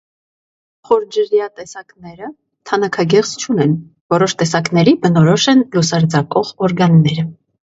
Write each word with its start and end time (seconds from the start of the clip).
Խորջրյա 0.89 1.49
տեսակները 1.59 2.29
թանաքագեղձ 2.71 3.35
չունեն, 3.43 3.77
որոշ 4.15 4.35
տեսակների 4.43 4.97
բնորոշ 5.05 5.47
են 5.55 5.63
լուսարձակող 5.77 6.55
օրգանները։ 6.69 7.29